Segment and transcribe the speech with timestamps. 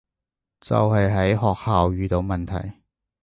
[0.61, 2.79] 就係喺學校遇到問題